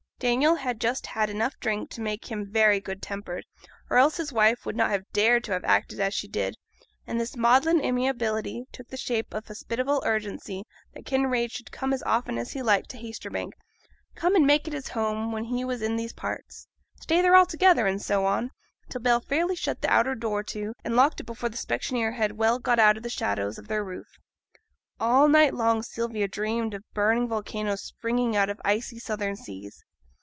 Daniel 0.21 0.53
had 0.53 0.79
just 0.79 1.07
had 1.07 1.31
enough 1.31 1.59
drink 1.59 1.89
to 1.89 1.99
make 1.99 2.31
him 2.31 2.45
very 2.45 2.79
good 2.79 3.01
tempered, 3.01 3.43
or 3.89 3.97
else 3.97 4.17
his 4.17 4.31
wife 4.31 4.67
would 4.67 4.75
not 4.75 4.91
have 4.91 5.09
dared 5.11 5.43
to 5.43 5.51
have 5.51 5.63
acted 5.65 5.99
as 5.99 6.13
she 6.13 6.27
did; 6.27 6.53
and 7.07 7.19
this 7.19 7.35
maudlin 7.35 7.83
amiability 7.83 8.65
took 8.71 8.87
the 8.89 8.97
shape 8.97 9.33
of 9.33 9.47
hospitable 9.47 9.99
urgency 10.05 10.63
that 10.93 11.07
Kinraid 11.07 11.49
should 11.51 11.71
come 11.71 11.91
as 11.91 12.03
often 12.03 12.37
as 12.37 12.51
he 12.51 12.61
liked 12.61 12.91
to 12.91 12.99
Haytersbank; 12.99 13.53
come 14.13 14.35
and 14.35 14.45
make 14.45 14.67
it 14.67 14.75
his 14.75 14.89
home 14.89 15.31
when 15.31 15.45
he 15.45 15.65
was 15.65 15.81
in 15.81 15.95
these 15.95 16.13
parts; 16.13 16.67
stay 16.99 17.19
there 17.23 17.35
altogether, 17.35 17.87
and 17.87 17.99
so 17.99 18.23
on, 18.23 18.51
till 18.89 19.01
Bell 19.01 19.21
fairly 19.21 19.55
shut 19.55 19.81
the 19.81 19.89
outer 19.91 20.13
door 20.13 20.43
to, 20.43 20.73
and 20.83 20.95
locked 20.95 21.19
it 21.19 21.25
before 21.25 21.49
the 21.49 21.57
specksioneer 21.57 22.11
had 22.13 22.33
well 22.37 22.59
got 22.59 22.77
out 22.77 22.95
of 22.95 23.01
the 23.01 23.09
shadow 23.09 23.47
of 23.47 23.67
their 23.67 23.83
roof. 23.83 24.19
All 24.99 25.27
night 25.27 25.55
long 25.55 25.81
Sylvia 25.81 26.27
dreamed 26.27 26.75
of 26.75 26.83
burning 26.93 27.27
volcanoes 27.27 27.81
springing 27.81 28.35
out 28.35 28.51
of 28.51 28.61
icy 28.63 28.99
southern 28.99 29.35
seas. 29.35 29.83